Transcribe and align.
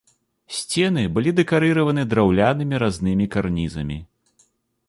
Сцены 0.59 1.03
былі 1.17 1.33
дэкарыраваны 1.41 2.07
драўлянымі 2.13 2.75
разнымі 2.85 3.25
карнізамі. 3.37 3.99